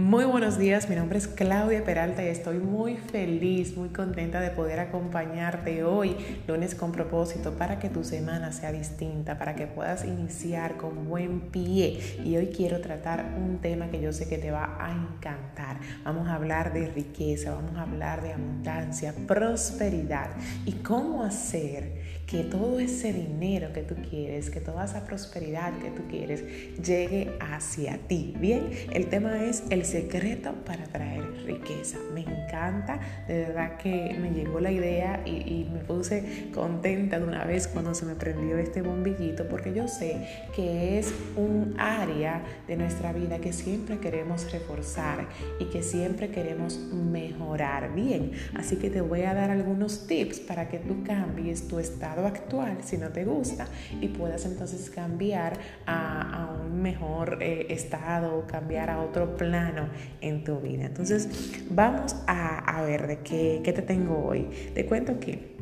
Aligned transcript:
Muy 0.00 0.24
buenos 0.24 0.56
días, 0.56 0.88
mi 0.88 0.96
nombre 0.96 1.18
es 1.18 1.28
Claudia 1.28 1.84
Peralta 1.84 2.24
y 2.24 2.28
estoy 2.28 2.56
muy 2.56 2.96
feliz, 2.96 3.76
muy 3.76 3.90
contenta 3.90 4.40
de 4.40 4.48
poder 4.48 4.80
acompañarte 4.80 5.84
hoy, 5.84 6.16
lunes 6.48 6.74
con 6.74 6.90
propósito, 6.90 7.52
para 7.58 7.78
que 7.78 7.90
tu 7.90 8.02
semana 8.02 8.50
sea 8.50 8.72
distinta, 8.72 9.36
para 9.36 9.54
que 9.54 9.66
puedas 9.66 10.06
iniciar 10.06 10.78
con 10.78 11.06
buen 11.06 11.50
pie. 11.50 12.00
Y 12.24 12.34
hoy 12.38 12.46
quiero 12.46 12.80
tratar 12.80 13.34
un 13.36 13.58
tema 13.58 13.90
que 13.90 14.00
yo 14.00 14.10
sé 14.14 14.26
que 14.26 14.38
te 14.38 14.50
va 14.50 14.78
a 14.80 14.90
encantar. 14.90 15.80
Vamos 16.02 16.28
a 16.28 16.36
hablar 16.36 16.72
de 16.72 16.88
riqueza, 16.88 17.54
vamos 17.54 17.76
a 17.76 17.82
hablar 17.82 18.22
de 18.22 18.32
abundancia, 18.32 19.12
prosperidad 19.26 20.30
y 20.64 20.72
cómo 20.76 21.22
hacer 21.22 22.19
que 22.30 22.44
todo 22.44 22.78
ese 22.78 23.12
dinero 23.12 23.72
que 23.72 23.82
tú 23.82 23.96
quieres, 24.08 24.50
que 24.50 24.60
toda 24.60 24.84
esa 24.84 25.04
prosperidad 25.04 25.72
que 25.80 25.90
tú 25.90 26.02
quieres 26.08 26.44
llegue 26.80 27.32
hacia 27.40 27.98
ti. 28.06 28.34
Bien, 28.38 28.70
el 28.92 29.08
tema 29.08 29.44
es 29.44 29.64
el 29.70 29.84
secreto 29.84 30.54
para 30.64 30.84
traer 30.84 31.24
riqueza. 31.44 31.98
Me 32.14 32.20
encanta, 32.20 33.00
de 33.26 33.40
verdad 33.40 33.78
que 33.78 34.16
me 34.20 34.30
llegó 34.30 34.60
la 34.60 34.70
idea 34.70 35.22
y, 35.26 35.50
me 35.70 35.80
puse 35.80 36.48
contenta 36.54 37.18
de 37.18 37.26
una 37.26 37.44
vez 37.44 37.68
cuando 37.68 37.94
se 37.94 38.06
me 38.06 38.14
prendió 38.14 38.58
este 38.58 38.82
bombillito 38.82 39.46
porque 39.48 39.74
yo 39.74 39.88
sé 39.88 40.26
que 40.54 40.98
es 40.98 41.12
un 41.36 41.74
área 41.78 42.42
de 42.66 42.76
nuestra 42.76 43.12
vida 43.12 43.38
que 43.38 43.52
siempre 43.52 43.98
queremos 43.98 44.50
reforzar 44.52 45.28
y 45.58 45.64
que 45.66 45.82
siempre 45.82 46.30
queremos 46.30 46.78
mejorar. 46.92 47.94
Bien, 47.94 48.32
así 48.54 48.76
que 48.76 48.90
te 48.90 49.00
voy 49.00 49.22
a 49.22 49.34
dar 49.34 49.50
algunos 49.50 50.06
tips 50.06 50.40
para 50.40 50.68
que 50.68 50.78
tú 50.78 51.02
cambies 51.04 51.68
tu 51.68 51.78
estado 51.78 52.19
actual 52.26 52.78
si 52.82 52.96
no 52.96 53.08
te 53.10 53.24
gusta 53.24 53.66
y 54.00 54.08
puedas 54.08 54.44
entonces 54.44 54.90
cambiar 54.90 55.58
a, 55.86 56.56
un 56.64 56.82
mejor 56.82 57.38
eh, 57.40 57.66
estado, 57.70 58.46
cambiar 58.46 58.90
a 58.90 59.00
otro 59.00 59.36
plano 59.36 59.88
en 60.20 60.44
tu 60.44 60.60
vida. 60.60 60.86
Entonces 60.86 61.28
vamos 61.70 62.16
a, 62.26 62.82
ver 62.82 63.06
de 63.06 63.18
qué, 63.18 63.60
qué 63.62 63.72
te 63.72 63.82
tengo 63.82 64.24
hoy. 64.24 64.48
Te 64.74 64.86
cuento 64.86 65.20
que 65.20 65.56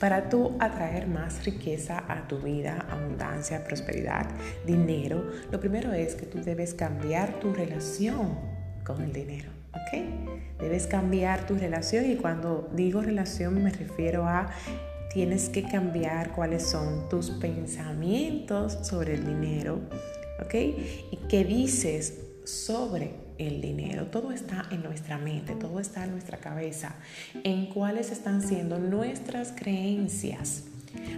para 0.00 0.28
tú 0.28 0.56
atraer 0.60 1.06
más 1.06 1.44
riqueza 1.44 2.04
a 2.08 2.28
tu 2.28 2.38
vida, 2.38 2.86
abundancia, 2.90 3.64
prosperidad, 3.64 4.26
dinero, 4.66 5.30
lo 5.50 5.58
primero 5.58 5.92
es 5.92 6.14
que 6.14 6.26
tú 6.26 6.42
debes 6.42 6.74
cambiar 6.74 7.40
tu 7.40 7.54
relación 7.54 8.38
con 8.84 9.02
el 9.02 9.12
dinero. 9.12 9.50
¿ok? 9.72 10.60
Debes 10.60 10.86
cambiar 10.86 11.46
tu 11.46 11.54
relación 11.56 12.10
y 12.10 12.16
cuando 12.16 12.68
digo 12.74 13.02
relación 13.02 13.62
me 13.62 13.70
refiero 13.70 14.26
a 14.26 14.50
tienes 15.12 15.48
que 15.48 15.62
cambiar 15.62 16.32
cuáles 16.32 16.64
son 16.64 17.08
tus 17.08 17.30
pensamientos 17.30 18.78
sobre 18.82 19.14
el 19.14 19.26
dinero, 19.26 19.80
¿ok? 20.44 20.54
Y 21.10 21.18
qué 21.28 21.44
dices 21.44 22.20
sobre 22.44 23.26
el 23.38 23.60
dinero. 23.60 24.06
Todo 24.06 24.32
está 24.32 24.66
en 24.70 24.82
nuestra 24.82 25.18
mente, 25.18 25.54
todo 25.54 25.80
está 25.80 26.04
en 26.04 26.12
nuestra 26.12 26.38
cabeza, 26.38 26.96
en 27.44 27.66
cuáles 27.66 28.10
están 28.10 28.42
siendo 28.42 28.78
nuestras 28.78 29.52
creencias. 29.52 30.64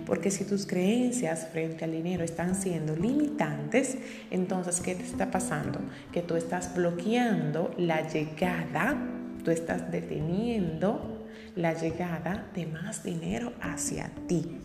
Porque 0.06 0.30
si 0.30 0.44
tus 0.44 0.66
creencias 0.66 1.48
frente 1.52 1.84
al 1.84 1.92
dinero 1.92 2.24
están 2.24 2.54
siendo 2.54 2.96
limitantes, 2.96 3.96
entonces, 4.30 4.80
¿qué 4.80 4.94
te 4.94 5.04
está 5.04 5.30
pasando? 5.30 5.80
Que 6.12 6.22
tú 6.22 6.34
estás 6.34 6.74
bloqueando 6.74 7.72
la 7.78 8.08
llegada, 8.08 8.96
tú 9.44 9.50
estás 9.50 9.90
deteniendo 9.92 11.17
la 11.56 11.74
llegada 11.74 12.50
de 12.54 12.66
más 12.66 13.02
dinero 13.02 13.52
hacia 13.60 14.10
ti. 14.26 14.60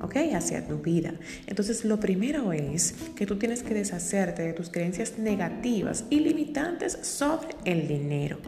¿ok? 0.00 0.16
Hacia 0.34 0.66
tu 0.66 0.78
vida. 0.78 1.14
Entonces, 1.46 1.84
lo 1.84 1.98
primero 1.98 2.52
es 2.52 2.94
que 3.16 3.26
tú 3.26 3.36
tienes 3.36 3.62
que 3.62 3.74
deshacerte 3.74 4.42
de 4.42 4.52
tus 4.52 4.68
creencias 4.68 5.18
negativas 5.18 6.04
y 6.10 6.20
limitantes 6.20 6.98
sobre 7.02 7.48
el 7.64 7.88
dinero. 7.88 8.38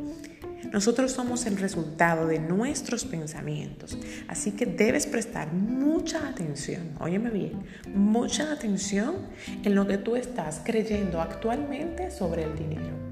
Nosotros 0.73 1.13
somos 1.13 1.47
el 1.47 1.57
resultado 1.57 2.27
de 2.27 2.39
nuestros 2.39 3.05
pensamientos, 3.05 3.97
así 4.29 4.53
que 4.53 4.67
debes 4.67 5.07
prestar 5.07 5.53
mucha 5.53 6.29
atención, 6.29 6.91
óyeme 6.99 7.31
bien, 7.31 7.63
mucha 7.95 8.53
atención 8.53 9.15
en 9.63 9.75
lo 9.75 9.87
que 9.87 9.97
tú 9.97 10.17
estás 10.17 10.61
creyendo 10.65 11.21
actualmente 11.21 12.11
sobre 12.11 12.43
el 12.43 12.59
dinero. 12.59 13.07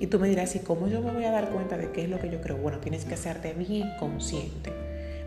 Y 0.00 0.06
tú 0.06 0.18
me 0.18 0.28
dirás, 0.28 0.54
¿y 0.54 0.60
cómo 0.60 0.88
yo 0.88 1.00
me 1.02 1.10
voy 1.10 1.24
a 1.24 1.30
dar 1.30 1.50
cuenta 1.50 1.76
de 1.76 1.90
qué 1.90 2.04
es 2.04 2.08
lo 2.08 2.20
que 2.20 2.30
yo 2.30 2.40
creo? 2.40 2.56
Bueno, 2.56 2.78
tienes 2.78 3.04
que 3.04 3.14
hacerte 3.14 3.52
bien 3.52 3.90
consciente. 3.98 4.72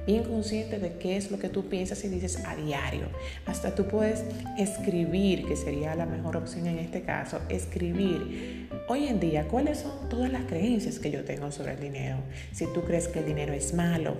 Bien 0.05 0.23
consciente 0.23 0.79
de 0.79 0.93
qué 0.93 1.15
es 1.15 1.29
lo 1.29 1.37
que 1.37 1.47
tú 1.47 1.69
piensas 1.69 2.03
y 2.03 2.09
dices 2.09 2.43
a 2.45 2.55
diario. 2.55 3.03
Hasta 3.45 3.75
tú 3.75 3.85
puedes 3.85 4.23
escribir, 4.57 5.45
que 5.45 5.55
sería 5.55 5.93
la 5.93 6.07
mejor 6.07 6.37
opción 6.37 6.65
en 6.65 6.79
este 6.79 7.03
caso, 7.03 7.39
escribir 7.49 8.67
hoy 8.87 9.07
en 9.07 9.19
día 9.19 9.47
cuáles 9.47 9.79
son 9.79 10.09
todas 10.09 10.31
las 10.31 10.45
creencias 10.45 10.97
que 10.97 11.11
yo 11.11 11.23
tengo 11.23 11.51
sobre 11.51 11.73
el 11.73 11.79
dinero. 11.79 12.17
Si 12.51 12.65
tú 12.73 12.81
crees 12.81 13.07
que 13.09 13.19
el 13.19 13.25
dinero 13.25 13.53
es 13.53 13.75
malo, 13.75 14.15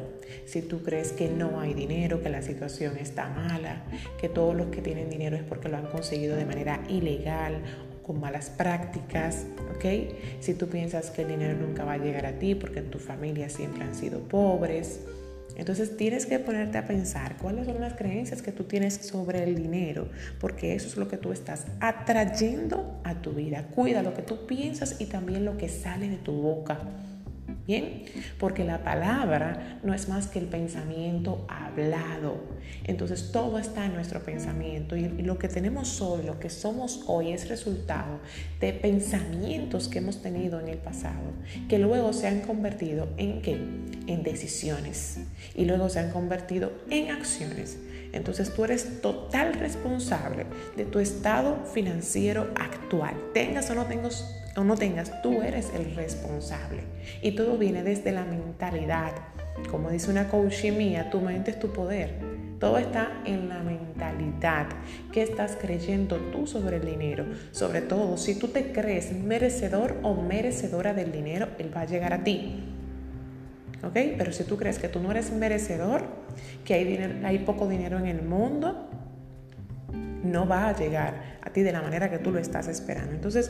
si 0.46 0.62
tú 0.62 0.84
crees 0.84 1.14
que 1.14 1.30
no 1.30 1.60
hay 1.60 1.74
dinero, 1.74 2.22
que 2.22 2.30
la 2.30 2.44
situación 2.44 2.98
está 2.98 3.30
mala, 3.30 3.84
que 4.20 4.30
todos 4.30 4.56
los 4.56 4.68
que 4.68 4.82
tienen 4.82 5.10
dinero 5.10 5.36
es 5.36 5.44
porque 5.44 5.68
lo 5.68 5.78
han 5.78 5.88
conseguido 5.88 6.36
de 6.36 6.46
manera 6.46 6.84
ilegal 6.90 7.64
con 8.04 8.20
malas 8.20 8.50
prácticas, 8.50 9.46
¿ok? 9.76 10.14
Si 10.40 10.54
tú 10.54 10.68
piensas 10.68 11.12
que 11.12 11.24
el 11.24 11.30
dinero 11.30 11.58
nunca 11.58 11.84
va 11.84 11.94
a 11.94 11.98
llegar 11.98 12.26
a 12.26 12.40
ti 12.40 12.56
porque 12.56 12.80
en 12.80 12.90
tu 12.90 13.00
familia 13.00 13.50
siempre 13.50 13.84
han 13.84 13.96
sido 13.96 14.20
pobres, 14.20 15.02
entonces 15.56 15.98
tienes 15.98 16.26
que 16.26 16.40
ponerte 16.40 16.78
a 16.78 16.88
pensar 16.88 17.38
cuáles 17.38 17.68
son 17.68 17.80
las 17.80 17.94
creencias 17.94 18.42
que 18.42 18.52
tú 18.52 18.64
tienes 18.64 18.96
sobre 18.96 19.44
el 19.44 19.56
dinero, 19.56 20.08
porque 20.40 20.76
eso 20.76 20.88
es 20.88 20.98
lo 20.98 21.08
que 21.08 21.18
tú 21.18 21.32
estás 21.32 21.66
atrayendo 21.80 23.00
a 23.04 23.22
tu 23.22 23.32
vida. 23.32 23.68
Cuida 23.76 24.02
lo 24.02 24.14
que 24.14 24.22
tú 24.22 24.48
piensas 24.48 24.96
y 25.00 25.06
también 25.06 25.46
lo 25.46 25.58
que 25.58 25.70
sale 25.70 26.10
de 26.10 26.18
tu 26.18 26.32
boca. 26.32 26.80
Porque 28.40 28.64
la 28.64 28.84
palabra 28.84 29.80
no 29.84 29.94
es 29.94 30.10
más 30.10 30.28
que 30.28 30.40
el 30.40 30.46
pensamiento 30.46 31.46
hablado. 31.48 32.38
Entonces 32.84 33.32
todo 33.32 33.60
está 33.60 33.86
en 33.86 33.94
nuestro 33.94 34.22
pensamiento 34.22 34.96
y, 34.96 35.08
lo 35.22 35.38
que 35.38 35.48
tenemos 35.48 36.02
hoy, 36.02 36.24
lo 36.24 36.40
que 36.40 36.50
somos 36.50 37.04
hoy 37.08 37.32
es 37.32 37.50
resultado 37.50 38.20
de 38.60 38.74
pensamientos 38.74 39.88
que 39.88 40.00
hemos 40.00 40.22
tenido 40.22 40.60
en 40.60 40.68
el 40.68 40.78
pasado, 40.78 41.34
que 41.70 41.80
luego 41.80 42.14
se 42.14 42.28
han 42.28 42.42
convertido 42.42 43.10
en 43.18 43.42
qué? 43.42 43.58
En 44.08 44.24
decisiones 44.24 45.20
y 45.56 45.66
luego 45.66 45.90
se 45.90 46.00
han 46.00 46.12
convertido 46.12 46.72
en 46.90 47.12
acciones. 47.12 47.78
Entonces 48.14 48.54
tú 48.54 48.66
eres 48.66 49.02
total 49.02 49.54
responsable 49.54 50.46
de 50.76 50.86
tu 50.86 51.00
estado 51.00 51.66
financiero 51.74 52.52
actual. 52.56 53.16
Tengas 53.34 53.70
o 53.70 53.76
no 53.76 53.86
tengas 53.86 54.41
o 54.56 54.64
no 54.64 54.76
tengas, 54.76 55.22
tú 55.22 55.42
eres 55.42 55.72
el 55.74 55.96
responsable. 55.96 56.82
Y 57.22 57.32
todo 57.32 57.58
viene 57.58 57.84
desde 57.84 58.12
la 58.12 58.26
mentalidad. 58.26 59.14
Como 59.70 59.90
dice 59.90 60.12
una 60.12 60.28
coach 60.28 60.66
mía, 60.66 61.10
tu 61.10 61.22
mente 61.22 61.52
es 61.52 61.60
tu 61.60 61.72
poder. 61.72 62.20
Todo 62.60 62.78
está 62.78 63.22
en 63.26 63.50
la 63.50 63.64
mentalidad. 63.64 64.68
¿Qué 65.12 65.24
estás 65.24 65.58
creyendo 65.60 66.18
tú 66.18 66.46
sobre 66.46 66.78
el 66.78 66.86
dinero? 66.86 67.26
Sobre 67.52 67.82
todo, 67.82 68.18
si 68.18 68.38
tú 68.38 68.50
te 68.50 68.72
crees 68.72 69.12
merecedor 69.14 69.98
o 70.04 70.14
merecedora 70.16 70.94
del 70.94 71.12
dinero, 71.12 71.48
él 71.58 71.76
va 71.76 71.82
a 71.82 71.86
llegar 71.86 72.14
a 72.14 72.24
ti. 72.24 72.64
¿Ok? 73.84 73.94
Pero 74.18 74.32
si 74.32 74.44
tú 74.44 74.58
crees 74.58 74.78
que 74.78 74.90
tú 74.90 75.00
no 75.00 75.10
eres 75.10 75.32
merecedor, 75.32 76.04
que 76.64 76.76
hay, 76.76 77.22
hay 77.24 77.40
poco 77.40 77.68
dinero 77.68 77.98
en 77.98 78.06
el 78.06 78.22
mundo, 78.22 78.90
no 80.24 80.48
va 80.48 80.70
a 80.70 80.76
llegar 80.76 81.40
a 81.42 81.50
ti 81.50 81.62
de 81.62 81.72
la 81.72 81.82
manera 81.82 82.12
que 82.12 82.20
tú 82.20 82.32
lo 82.32 82.40
estás 82.40 82.68
esperando. 82.68 83.14
Entonces, 83.14 83.50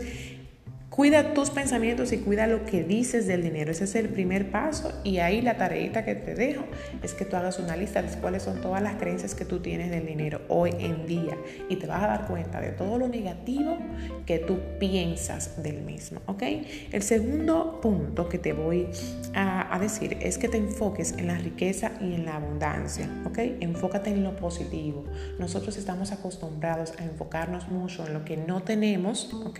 Cuida 0.91 1.33
tus 1.33 1.51
pensamientos 1.51 2.11
y 2.11 2.17
cuida 2.17 2.47
lo 2.47 2.65
que 2.65 2.83
dices 2.83 3.25
del 3.25 3.43
dinero. 3.43 3.71
Ese 3.71 3.85
es 3.85 3.95
el 3.95 4.09
primer 4.09 4.51
paso 4.51 4.91
y 5.05 5.19
ahí 5.19 5.41
la 5.41 5.55
tareita 5.55 6.03
que 6.03 6.15
te 6.15 6.35
dejo 6.35 6.65
es 7.01 7.13
que 7.13 7.23
tú 7.23 7.37
hagas 7.37 7.59
una 7.59 7.77
lista 7.77 8.01
de 8.01 8.09
cuáles 8.17 8.43
son 8.43 8.59
todas 8.59 8.81
las 8.81 8.95
creencias 8.95 9.33
que 9.33 9.45
tú 9.45 9.61
tienes 9.61 9.89
del 9.89 10.05
dinero 10.05 10.41
hoy 10.49 10.71
en 10.79 11.07
día 11.07 11.37
y 11.69 11.77
te 11.77 11.87
vas 11.87 12.03
a 12.03 12.07
dar 12.07 12.27
cuenta 12.27 12.59
de 12.59 12.71
todo 12.71 12.97
lo 12.97 13.07
negativo 13.07 13.77
que 14.25 14.39
tú 14.39 14.59
piensas 14.79 15.63
del 15.63 15.81
mismo, 15.81 16.19
¿ok? 16.25 16.43
El 16.91 17.03
segundo 17.03 17.79
punto 17.79 18.27
que 18.27 18.37
te 18.37 18.51
voy 18.51 18.89
a, 19.33 19.79
decir 19.79 20.17
es 20.19 20.37
que 20.37 20.49
te 20.49 20.57
enfoques 20.57 21.13
en 21.13 21.27
la 21.27 21.37
riqueza 21.37 21.93
y 22.01 22.15
en 22.15 22.25
la 22.25 22.35
abundancia, 22.35 23.09
¿ok? 23.25 23.39
Enfócate 23.61 24.09
en 24.09 24.25
lo 24.25 24.35
positivo. 24.35 25.05
Nosotros 25.39 25.77
estamos 25.77 26.11
acostumbrados 26.11 26.91
a 26.99 27.05
enfocarnos 27.05 27.69
mucho 27.69 28.05
en 28.05 28.11
lo 28.11 28.25
que 28.25 28.35
no 28.35 28.61
tenemos, 28.61 29.33
¿ok? 29.33 29.59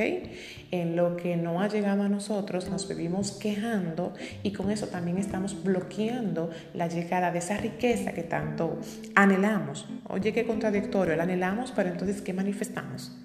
En 0.72 0.98
lo 0.98 1.16
que 1.16 1.21
que 1.22 1.36
no 1.36 1.62
ha 1.62 1.68
llegado 1.68 2.04
a 2.04 2.10
nosotros, 2.10 2.70
nos 2.70 2.88
vivimos 2.88 3.32
quejando 3.32 4.14
y 4.44 4.52
con 4.54 4.72
eso 4.72 4.88
también 4.88 5.18
estamos 5.18 5.64
bloqueando 5.64 6.50
la 6.74 6.88
llegada 6.88 7.32
de 7.32 7.40
esa 7.40 7.58
riqueza 7.58 8.14
que 8.14 8.24
tanto 8.24 8.80
anhelamos. 9.16 9.88
Oye, 10.08 10.34
qué 10.34 10.46
contradictorio, 10.46 11.16
la 11.16 11.24
anhelamos, 11.24 11.72
pero 11.72 11.90
entonces, 11.90 12.22
¿qué 12.22 12.34
manifestamos? 12.34 13.16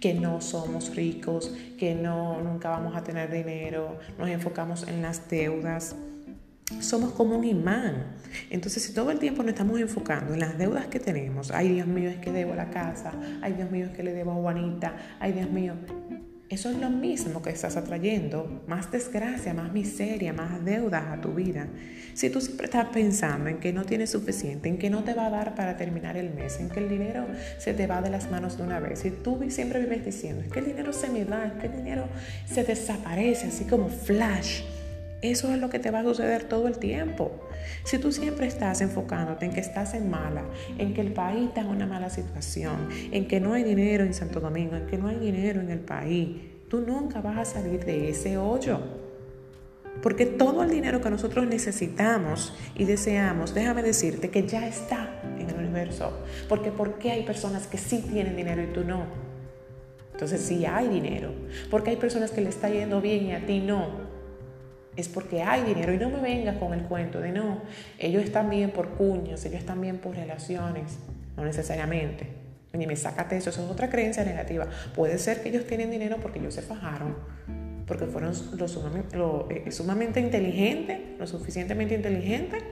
Que 0.00 0.14
no 0.14 0.40
somos 0.40 0.94
ricos, 0.96 1.54
que 1.78 1.94
no, 1.94 2.40
nunca 2.40 2.70
vamos 2.70 2.96
a 2.96 3.04
tener 3.04 3.30
dinero, 3.30 3.98
nos 4.18 4.28
enfocamos 4.28 4.86
en 4.88 5.02
las 5.02 5.28
deudas 5.28 5.94
somos 6.80 7.12
como 7.12 7.36
un 7.36 7.44
imán. 7.44 8.16
Entonces, 8.50 8.82
si 8.82 8.94
todo 8.94 9.10
el 9.10 9.18
tiempo 9.18 9.42
nos 9.42 9.52
estamos 9.52 9.78
enfocando 9.80 10.32
en 10.32 10.40
las 10.40 10.56
deudas 10.56 10.86
que 10.86 10.98
tenemos, 10.98 11.50
ay 11.50 11.68
Dios 11.68 11.86
mío, 11.86 12.08
es 12.08 12.16
que 12.16 12.32
debo 12.32 12.54
la 12.54 12.70
casa, 12.70 13.12
ay 13.42 13.52
Dios 13.52 13.70
mío, 13.70 13.86
es 13.86 13.92
que 13.92 14.02
le 14.02 14.12
debo 14.12 14.32
a 14.32 14.34
Juanita, 14.36 14.96
ay 15.20 15.32
Dios 15.32 15.50
mío, 15.50 15.74
eso 16.50 16.70
es 16.70 16.76
lo 16.76 16.90
mismo 16.90 17.40
que 17.40 17.50
estás 17.50 17.76
atrayendo, 17.76 18.62
más 18.66 18.92
desgracia, 18.92 19.54
más 19.54 19.72
miseria, 19.72 20.32
más 20.32 20.64
deudas 20.64 21.04
a 21.06 21.20
tu 21.20 21.32
vida. 21.32 21.68
Si 22.12 22.28
tú 22.28 22.40
siempre 22.40 22.66
estás 22.66 22.88
pensando 22.88 23.48
en 23.48 23.58
que 23.58 23.72
no 23.72 23.84
tienes 23.84 24.10
suficiente, 24.10 24.68
en 24.68 24.78
que 24.78 24.90
no 24.90 25.04
te 25.04 25.14
va 25.14 25.26
a 25.26 25.30
dar 25.30 25.54
para 25.54 25.76
terminar 25.76 26.16
el 26.16 26.34
mes, 26.34 26.60
en 26.60 26.68
que 26.68 26.80
el 26.80 26.88
dinero 26.88 27.26
se 27.58 27.72
te 27.72 27.86
va 27.86 28.02
de 28.02 28.10
las 28.10 28.30
manos 28.30 28.58
de 28.58 28.62
una 28.62 28.78
vez, 28.78 29.04
y 29.04 29.10
tú 29.10 29.42
siempre 29.48 29.80
vives 29.80 30.04
diciendo, 30.04 30.42
es 30.42 30.52
que 30.52 30.58
el 30.60 30.66
dinero 30.66 30.92
se 30.92 31.08
me 31.08 31.24
va, 31.24 31.46
es 31.46 31.52
que 31.54 31.66
el 31.66 31.76
dinero 31.76 32.08
se 32.46 32.62
desaparece, 32.62 33.46
así 33.46 33.64
como 33.64 33.88
flash, 33.88 34.62
eso 35.30 35.52
es 35.52 35.60
lo 35.60 35.70
que 35.70 35.78
te 35.78 35.90
va 35.90 36.00
a 36.00 36.02
suceder 36.02 36.44
todo 36.44 36.68
el 36.68 36.78
tiempo. 36.78 37.32
Si 37.84 37.98
tú 37.98 38.12
siempre 38.12 38.46
estás 38.46 38.80
enfocándote 38.80 39.46
en 39.46 39.52
que 39.52 39.60
estás 39.60 39.94
en 39.94 40.10
mala, 40.10 40.44
en 40.78 40.92
que 40.92 41.00
el 41.00 41.12
país 41.12 41.48
está 41.48 41.62
en 41.62 41.68
una 41.68 41.86
mala 41.86 42.10
situación, 42.10 42.88
en 43.10 43.26
que 43.26 43.40
no 43.40 43.54
hay 43.54 43.62
dinero 43.62 44.04
en 44.04 44.14
Santo 44.14 44.40
Domingo, 44.40 44.76
en 44.76 44.86
que 44.86 44.98
no 44.98 45.08
hay 45.08 45.16
dinero 45.16 45.60
en 45.60 45.70
el 45.70 45.80
país, 45.80 46.36
tú 46.68 46.80
nunca 46.80 47.20
vas 47.20 47.38
a 47.38 47.44
salir 47.44 47.84
de 47.84 48.10
ese 48.10 48.36
hoyo. 48.36 48.80
Porque 50.02 50.26
todo 50.26 50.62
el 50.62 50.70
dinero 50.70 51.00
que 51.00 51.08
nosotros 51.08 51.46
necesitamos 51.46 52.52
y 52.74 52.84
deseamos, 52.84 53.54
déjame 53.54 53.82
decirte 53.82 54.28
que 54.28 54.46
ya 54.46 54.68
está 54.68 55.22
en 55.38 55.48
el 55.48 55.56
universo. 55.56 56.12
Porque 56.48 56.70
¿por 56.70 56.98
qué 56.98 57.12
hay 57.12 57.22
personas 57.22 57.66
que 57.66 57.78
sí 57.78 58.04
tienen 58.12 58.36
dinero 58.36 58.62
y 58.62 58.66
tú 58.66 58.84
no? 58.84 59.06
Entonces 60.12 60.42
sí 60.42 60.66
hay 60.66 60.88
dinero. 60.88 61.32
Porque 61.70 61.90
hay 61.90 61.96
personas 61.96 62.30
que 62.30 62.40
le 62.40 62.50
está 62.50 62.68
yendo 62.68 63.00
bien 63.00 63.26
y 63.26 63.32
a 63.32 63.46
ti 63.46 63.60
no 63.60 64.13
es 64.96 65.08
porque 65.08 65.42
hay 65.42 65.62
dinero 65.62 65.92
y 65.92 65.98
no 65.98 66.08
me 66.10 66.20
vengas 66.20 66.56
con 66.56 66.72
el 66.72 66.82
cuento 66.82 67.20
de 67.20 67.32
no, 67.32 67.62
ellos 67.98 68.22
están 68.22 68.50
bien 68.50 68.70
por 68.70 68.90
cuñas, 68.90 69.44
ellos 69.44 69.60
están 69.60 69.80
bien 69.80 69.98
por 69.98 70.14
relaciones, 70.14 70.98
no 71.36 71.44
necesariamente. 71.44 72.28
Ni 72.72 72.86
me 72.86 72.96
sácate 72.96 73.36
eso, 73.36 73.50
eso 73.50 73.64
es 73.64 73.70
otra 73.70 73.88
creencia 73.88 74.24
negativa. 74.24 74.66
Puede 74.94 75.18
ser 75.18 75.42
que 75.42 75.48
ellos 75.48 75.66
tienen 75.66 75.90
dinero 75.90 76.16
porque 76.20 76.40
ellos 76.40 76.54
se 76.54 76.62
fajaron, 76.62 77.16
porque 77.86 78.06
fueron 78.06 78.32
lo 78.56 78.66
sumamente, 78.66 79.16
lo, 79.16 79.48
eh, 79.50 79.70
sumamente 79.70 80.20
inteligentes, 80.20 80.98
lo 81.18 81.26
suficientemente 81.26 81.94
inteligentes 81.94 82.62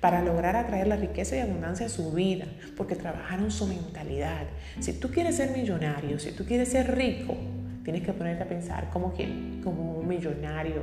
para 0.00 0.22
lograr 0.22 0.56
atraer 0.56 0.88
la 0.88 0.96
riqueza 0.96 1.36
y 1.36 1.40
abundancia 1.40 1.86
a 1.86 1.88
su 1.88 2.12
vida, 2.12 2.46
porque 2.76 2.96
trabajaron 2.96 3.50
su 3.50 3.66
mentalidad. 3.66 4.46
Si 4.80 4.92
tú 4.92 5.10
quieres 5.10 5.36
ser 5.36 5.56
millonario, 5.56 6.18
si 6.18 6.32
tú 6.32 6.44
quieres 6.44 6.68
ser 6.68 6.94
rico, 6.94 7.36
tienes 7.84 8.02
que 8.02 8.12
ponerte 8.12 8.42
a 8.42 8.48
pensar 8.48 8.90
como 8.90 9.12
quién, 9.14 9.60
como 9.62 9.98
un 9.98 10.08
millonario 10.08 10.82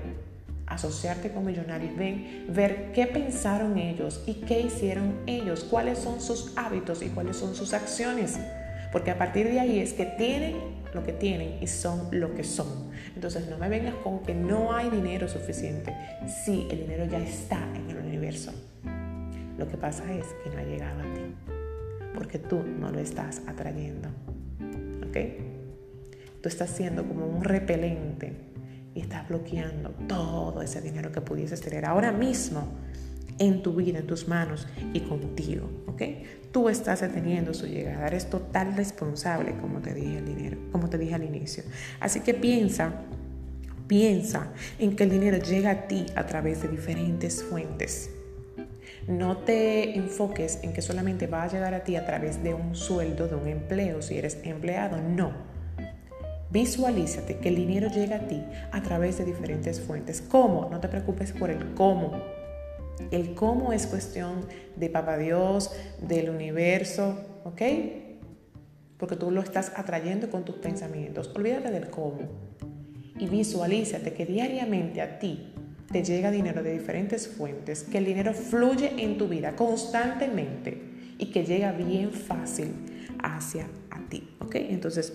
asociarte 0.74 1.32
con 1.32 1.46
millonarios, 1.46 1.96
ven, 1.96 2.46
ver 2.50 2.92
qué 2.94 3.06
pensaron 3.06 3.78
ellos 3.78 4.24
y 4.26 4.36
qué 4.36 4.62
hicieron 4.62 5.20
ellos, 5.28 5.64
cuáles 5.64 6.00
son 6.00 6.22
sus 6.22 6.54
hábitos 6.56 7.02
y 7.02 7.10
cuáles 7.10 7.38
son 7.38 7.56
sus 7.56 7.74
acciones. 7.74 8.40
Porque 8.92 9.12
a 9.12 9.18
partir 9.18 9.48
de 9.48 9.60
ahí 9.60 9.80
es 9.80 9.94
que 9.94 10.06
tienen 10.06 10.56
lo 10.94 11.04
que 11.04 11.14
tienen 11.14 11.58
y 11.62 11.68
son 11.68 12.08
lo 12.12 12.34
que 12.36 12.44
son. 12.44 12.92
Entonces 13.16 13.50
no 13.50 13.58
me 13.58 13.70
vengas 13.70 13.96
con 14.04 14.20
que 14.24 14.34
no 14.34 14.74
hay 14.74 14.90
dinero 14.90 15.28
suficiente. 15.28 15.96
Sí, 16.44 16.68
el 16.70 16.82
dinero 16.82 17.06
ya 17.06 17.20
está 17.20 17.62
en 17.76 17.90
el 17.90 17.98
universo. 17.98 18.52
Lo 19.58 19.68
que 19.68 19.78
pasa 19.78 20.04
es 20.14 20.26
que 20.44 20.50
no 20.50 20.58
ha 20.58 20.64
llegado 20.64 21.00
a 21.00 21.14
ti. 21.14 21.22
Porque 22.14 22.40
tú 22.40 22.64
no 22.64 22.92
lo 22.92 23.00
estás 23.00 23.42
atrayendo. 23.48 24.10
¿Ok? 25.08 25.18
Tú 26.42 26.50
estás 26.50 26.70
siendo 26.72 27.06
como 27.06 27.26
un 27.26 27.44
repelente 27.44 28.51
y 28.94 29.02
estás 29.02 29.28
bloqueando 29.28 29.92
todo 30.08 30.62
ese 30.62 30.82
dinero 30.82 31.12
que 31.12 31.22
pudieses 31.22 31.62
tener 31.62 31.86
ahora 31.86 32.12
mismo 32.12 32.68
en 33.40 33.64
tu 33.64 33.74
vida, 33.74 34.00
en 34.00 34.08
tus 34.08 34.28
manos 34.28 34.68
y 34.94 35.00
contigo, 35.02 35.70
¿ok? 35.88 36.02
Tú 36.52 36.70
estás 36.70 37.02
deteniendo 37.02 37.54
su 37.54 37.66
llegada, 37.66 38.08
eres 38.08 38.30
total 38.30 38.76
responsable, 38.76 39.56
como 39.60 39.80
te 39.80 39.94
dije 39.94 40.18
al 40.18 40.26
dinero, 40.26 40.58
como 40.72 40.90
te 40.90 40.98
dije 40.98 41.16
al 41.16 41.24
inicio. 41.24 41.64
Así 42.00 42.20
que 42.20 42.34
piensa, 42.34 42.94
piensa 43.88 44.52
en 44.78 44.96
que 44.96 45.06
el 45.06 45.10
dinero 45.10 45.38
llega 45.38 45.72
a 45.72 45.88
ti 45.88 46.06
a 46.16 46.26
través 46.26 46.62
de 46.62 46.68
diferentes 46.68 47.42
fuentes. 47.42 48.12
No 49.08 49.38
te 49.38 49.98
enfoques 49.98 50.60
en 50.62 50.74
que 50.74 50.82
solamente 50.82 51.26
va 51.26 51.44
a 51.44 51.48
llegar 51.48 51.74
a 51.74 51.84
ti 51.84 51.96
a 51.96 52.06
través 52.06 52.44
de 52.44 52.54
un 52.54 52.76
sueldo, 52.76 53.28
de 53.28 53.36
un 53.36 53.48
empleo, 53.48 54.02
si 54.02 54.18
eres 54.18 54.38
empleado, 54.44 55.02
no 55.02 55.51
Visualízate 56.52 57.38
que 57.38 57.50
el 57.50 57.56
dinero 57.56 57.90
llega 57.90 58.18
a 58.18 58.28
ti 58.28 58.44
a 58.72 58.84
través 58.84 59.18
de 59.18 59.26
diferentes 59.26 59.80
fuentes. 59.80 60.22
¿Cómo? 60.22 60.68
No 60.70 60.80
te 60.82 60.90
preocupes 60.90 61.32
por 61.32 61.50
el 61.50 61.74
cómo. 61.74 62.22
El 63.10 63.34
cómo 63.34 63.72
es 63.72 63.88
cuestión 63.88 64.46
de 64.76 64.90
Papá 64.90 65.18
Dios, 65.18 65.72
del 66.02 66.30
universo, 66.30 67.18
¿ok? 67.46 67.62
Porque 68.98 69.16
tú 69.16 69.32
lo 69.32 69.42
estás 69.42 69.72
atrayendo 69.76 70.30
con 70.30 70.44
tus 70.44 70.56
pensamientos. 70.56 71.32
Olvídate 71.34 71.72
del 71.72 71.90
cómo. 71.90 72.20
Y 73.18 73.28
visualízate 73.28 74.14
que 74.14 74.26
diariamente 74.26 75.02
a 75.02 75.20
ti 75.20 75.54
te 75.92 76.04
llega 76.04 76.32
dinero 76.32 76.64
de 76.64 76.74
diferentes 76.74 77.28
fuentes, 77.28 77.84
que 77.84 77.98
el 77.98 78.06
dinero 78.06 78.34
fluye 78.34 78.94
en 78.98 79.18
tu 79.18 79.28
vida 79.28 79.56
constantemente 79.56 80.82
y 81.18 81.28
que 81.28 81.46
llega 81.46 81.72
bien 81.72 82.12
fácil 82.12 82.74
hacia 83.24 83.68
a 83.90 84.00
ti, 84.10 84.36
¿ok? 84.40 84.56
Entonces, 84.56 85.14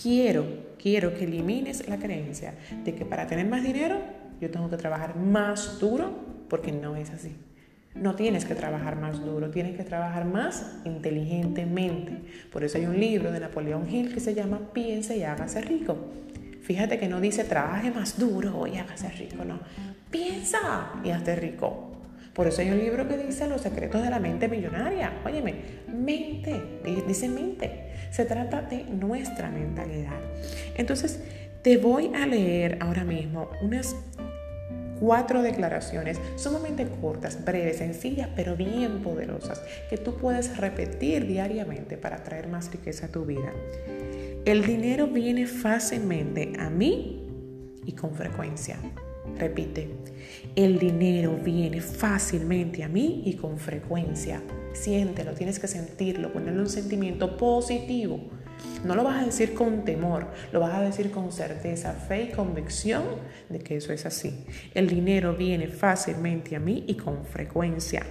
quiero, 0.00 0.44
quiero 0.80 1.14
que 1.14 1.24
elimines 1.24 1.88
la 1.88 1.98
creencia 1.98 2.54
de 2.84 2.94
que 2.94 3.04
para 3.04 3.26
tener 3.26 3.46
más 3.46 3.62
dinero 3.62 3.98
yo 4.40 4.50
tengo 4.50 4.68
que 4.68 4.76
trabajar 4.76 5.16
más 5.16 5.78
duro, 5.80 6.12
porque 6.48 6.72
no 6.72 6.96
es 6.96 7.10
así. 7.10 7.36
No 7.94 8.14
tienes 8.14 8.44
que 8.44 8.54
trabajar 8.54 8.96
más 8.96 9.24
duro, 9.24 9.50
tienes 9.50 9.74
que 9.76 9.82
trabajar 9.82 10.26
más 10.26 10.80
inteligentemente. 10.84 12.18
Por 12.52 12.62
eso 12.62 12.76
hay 12.76 12.84
un 12.84 13.00
libro 13.00 13.32
de 13.32 13.40
Napoleón 13.40 13.88
Hill 13.90 14.12
que 14.12 14.20
se 14.20 14.34
llama 14.34 14.60
Piense 14.74 15.16
y 15.16 15.22
hágase 15.22 15.62
rico. 15.62 15.96
Fíjate 16.62 16.98
que 16.98 17.08
no 17.08 17.20
dice 17.20 17.44
trabaje 17.44 17.90
más 17.90 18.18
duro 18.18 18.66
y 18.66 18.76
hágase 18.76 19.08
rico, 19.08 19.44
no. 19.44 19.60
Piensa 20.10 20.92
y 21.04 21.10
hazte 21.10 21.36
rico. 21.36 21.95
Por 22.36 22.46
eso 22.46 22.60
hay 22.60 22.68
un 22.70 22.78
libro 22.78 23.08
que 23.08 23.16
dice 23.16 23.48
Los 23.48 23.62
secretos 23.62 24.02
de 24.02 24.10
la 24.10 24.20
mente 24.20 24.46
millonaria. 24.46 25.10
Óyeme, 25.24 25.54
mente, 25.88 26.62
dice 27.08 27.30
mente. 27.30 27.92
Se 28.10 28.26
trata 28.26 28.60
de 28.60 28.84
nuestra 28.84 29.50
mentalidad. 29.50 30.20
Entonces, 30.76 31.22
te 31.62 31.78
voy 31.78 32.12
a 32.14 32.26
leer 32.26 32.76
ahora 32.82 33.04
mismo 33.04 33.48
unas 33.62 33.96
cuatro 35.00 35.40
declaraciones 35.40 36.20
sumamente 36.36 36.86
cortas, 37.00 37.42
breves, 37.42 37.78
sencillas, 37.78 38.28
pero 38.36 38.54
bien 38.54 39.02
poderosas, 39.02 39.62
que 39.88 39.96
tú 39.96 40.16
puedes 40.18 40.58
repetir 40.58 41.26
diariamente 41.26 41.96
para 41.96 42.22
traer 42.22 42.48
más 42.48 42.70
riqueza 42.70 43.06
a 43.06 43.08
tu 43.08 43.24
vida. 43.24 43.50
El 44.44 44.64
dinero 44.64 45.06
viene 45.06 45.46
fácilmente 45.46 46.52
a 46.58 46.68
mí 46.68 47.26
y 47.86 47.92
con 47.92 48.14
frecuencia. 48.14 48.76
Repite, 49.38 49.88
el 50.54 50.78
dinero 50.78 51.38
viene 51.42 51.82
fácilmente 51.82 52.82
a 52.82 52.88
mí 52.88 53.22
y 53.26 53.34
con 53.34 53.58
frecuencia. 53.58 54.42
Siéntelo, 54.72 55.32
tienes 55.32 55.58
que 55.58 55.68
sentirlo, 55.68 56.32
ponerle 56.32 56.60
un 56.60 56.68
sentimiento 56.68 57.36
positivo. 57.36 58.20
No 58.84 58.94
lo 58.94 59.04
vas 59.04 59.22
a 59.22 59.26
decir 59.26 59.52
con 59.52 59.84
temor, 59.84 60.28
lo 60.52 60.60
vas 60.60 60.74
a 60.74 60.80
decir 60.80 61.10
con 61.10 61.32
certeza, 61.32 61.92
fe 61.92 62.24
y 62.24 62.28
convicción 62.32 63.04
de 63.50 63.58
que 63.58 63.76
eso 63.76 63.92
es 63.92 64.06
así. 64.06 64.46
El 64.74 64.88
dinero 64.88 65.36
viene 65.36 65.68
fácilmente 65.68 66.56
a 66.56 66.60
mí 66.60 66.84
y 66.86 66.94
con 66.94 67.26
frecuencia. 67.26 68.02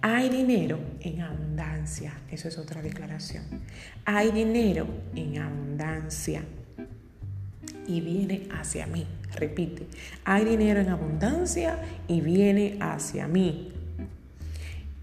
Hay 0.00 0.30
dinero 0.30 0.78
en 1.00 1.20
abundancia. 1.20 2.14
Eso 2.30 2.48
es 2.48 2.56
otra 2.56 2.80
declaración. 2.80 3.44
Hay 4.06 4.30
dinero 4.30 4.86
en 5.14 5.38
abundancia 5.38 6.42
y 7.88 8.00
viene 8.00 8.46
hacia 8.52 8.86
mí. 8.86 9.06
Repite, 9.34 9.86
hay 10.24 10.44
dinero 10.44 10.80
en 10.80 10.90
abundancia 10.90 11.78
y 12.06 12.20
viene 12.20 12.76
hacia 12.80 13.26
mí. 13.26 13.72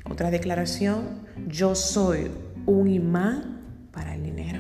Otra 0.09 0.29
declaración, 0.29 1.25
yo 1.47 1.73
soy 1.73 2.29
un 2.65 2.87
imán 2.87 3.61
para 3.91 4.13
el 4.13 4.23
dinero. 4.23 4.59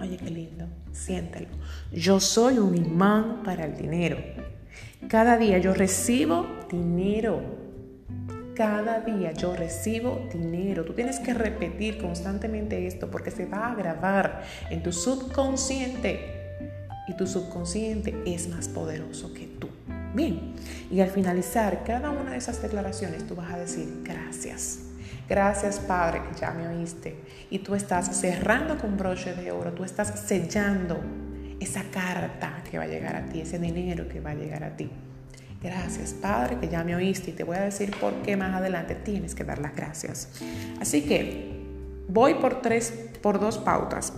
Oye, 0.00 0.16
qué 0.16 0.30
lindo, 0.30 0.66
siéntelo. 0.92 1.48
Yo 1.92 2.18
soy 2.18 2.58
un 2.58 2.74
imán 2.76 3.42
para 3.44 3.66
el 3.66 3.76
dinero. 3.76 4.16
Cada 5.08 5.36
día 5.36 5.58
yo 5.58 5.74
recibo 5.74 6.46
dinero. 6.70 7.42
Cada 8.54 9.00
día 9.00 9.32
yo 9.32 9.54
recibo 9.54 10.26
dinero. 10.32 10.84
Tú 10.84 10.94
tienes 10.94 11.20
que 11.20 11.34
repetir 11.34 11.98
constantemente 11.98 12.86
esto 12.86 13.10
porque 13.10 13.30
se 13.30 13.44
va 13.44 13.70
a 13.70 13.74
grabar 13.74 14.44
en 14.70 14.82
tu 14.82 14.92
subconsciente 14.92 16.35
y 17.06 17.14
tu 17.14 17.26
subconsciente 17.26 18.14
es 18.26 18.48
más 18.48 18.68
poderoso 18.68 19.32
que 19.32 19.46
tú. 19.46 19.68
Bien, 20.14 20.54
y 20.90 21.00
al 21.00 21.10
finalizar 21.10 21.84
cada 21.84 22.10
una 22.10 22.32
de 22.32 22.38
esas 22.38 22.60
declaraciones 22.62 23.26
tú 23.26 23.34
vas 23.34 23.52
a 23.52 23.58
decir 23.58 24.02
gracias. 24.02 24.80
Gracias 25.28 25.78
Padre 25.78 26.22
que 26.22 26.40
ya 26.40 26.52
me 26.52 26.68
oíste. 26.68 27.16
Y 27.50 27.58
tú 27.60 27.74
estás 27.74 28.16
cerrando 28.16 28.78
con 28.78 28.96
broche 28.96 29.34
de 29.34 29.52
oro, 29.52 29.72
tú 29.72 29.84
estás 29.84 30.18
sellando 30.20 31.00
esa 31.60 31.82
carta 31.84 32.62
que 32.70 32.78
va 32.78 32.84
a 32.84 32.88
llegar 32.88 33.16
a 33.16 33.26
ti, 33.26 33.40
ese 33.40 33.58
dinero 33.58 34.08
que 34.08 34.20
va 34.20 34.30
a 34.30 34.34
llegar 34.34 34.64
a 34.64 34.76
ti. 34.76 34.90
Gracias 35.62 36.12
Padre 36.12 36.58
que 36.60 36.68
ya 36.68 36.84
me 36.84 36.94
oíste 36.94 37.30
y 37.30 37.32
te 37.34 37.44
voy 37.44 37.56
a 37.56 37.62
decir 37.62 37.90
por 37.98 38.14
qué 38.22 38.36
más 38.36 38.54
adelante 38.54 38.94
tienes 38.94 39.34
que 39.34 39.44
dar 39.44 39.58
las 39.58 39.74
gracias. 39.74 40.30
Así 40.80 41.02
que 41.02 41.55
Voy 42.08 42.34
por 42.34 42.62
tres, 42.62 42.92
por 43.20 43.40
dos 43.40 43.58
pautas. 43.58 44.12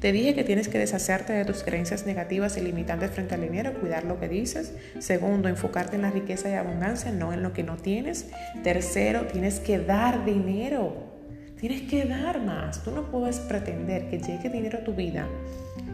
Te 0.00 0.12
dije 0.12 0.34
que 0.34 0.44
tienes 0.44 0.68
que 0.68 0.78
deshacerte 0.78 1.32
de 1.32 1.44
tus 1.44 1.62
creencias 1.62 2.06
negativas 2.06 2.56
y 2.56 2.60
limitantes 2.60 3.10
frente 3.10 3.34
al 3.34 3.42
dinero, 3.42 3.74
cuidar 3.80 4.04
lo 4.04 4.18
que 4.18 4.28
dices. 4.28 4.74
Segundo, 4.98 5.48
enfocarte 5.48 5.96
en 5.96 6.02
la 6.02 6.10
riqueza 6.10 6.50
y 6.50 6.54
abundancia, 6.54 7.12
no 7.12 7.32
en 7.32 7.42
lo 7.42 7.52
que 7.52 7.62
no 7.62 7.76
tienes. 7.76 8.28
Tercero, 8.62 9.26
tienes 9.26 9.60
que 9.60 9.78
dar 9.78 10.24
dinero. 10.24 11.10
Tienes 11.58 11.82
que 11.82 12.06
dar 12.06 12.40
más. 12.40 12.82
Tú 12.82 12.90
no 12.90 13.10
puedes 13.10 13.38
pretender 13.40 14.08
que 14.08 14.18
llegue 14.18 14.48
dinero 14.48 14.78
a 14.78 14.84
tu 14.84 14.94
vida 14.94 15.26